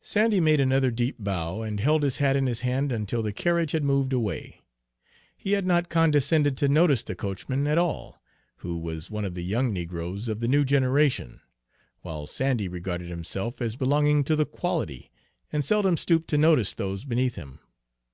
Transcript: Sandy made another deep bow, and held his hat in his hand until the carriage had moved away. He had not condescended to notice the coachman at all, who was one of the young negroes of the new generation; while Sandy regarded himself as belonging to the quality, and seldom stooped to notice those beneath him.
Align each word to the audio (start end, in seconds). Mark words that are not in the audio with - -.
Sandy 0.00 0.40
made 0.40 0.60
another 0.60 0.90
deep 0.90 1.16
bow, 1.18 1.60
and 1.60 1.78
held 1.78 2.02
his 2.02 2.16
hat 2.16 2.36
in 2.36 2.46
his 2.46 2.60
hand 2.62 2.90
until 2.90 3.22
the 3.22 3.34
carriage 3.34 3.72
had 3.72 3.84
moved 3.84 4.14
away. 4.14 4.62
He 5.36 5.52
had 5.52 5.66
not 5.66 5.90
condescended 5.90 6.56
to 6.56 6.68
notice 6.70 7.02
the 7.02 7.14
coachman 7.14 7.66
at 7.66 7.76
all, 7.76 8.16
who 8.64 8.78
was 8.78 9.10
one 9.10 9.26
of 9.26 9.34
the 9.34 9.44
young 9.44 9.74
negroes 9.74 10.28
of 10.28 10.40
the 10.40 10.48
new 10.48 10.64
generation; 10.64 11.42
while 12.00 12.26
Sandy 12.26 12.66
regarded 12.66 13.10
himself 13.10 13.60
as 13.60 13.76
belonging 13.76 14.24
to 14.24 14.36
the 14.36 14.46
quality, 14.46 15.10
and 15.52 15.62
seldom 15.62 15.98
stooped 15.98 16.28
to 16.30 16.38
notice 16.38 16.72
those 16.72 17.04
beneath 17.04 17.34
him. 17.34 17.58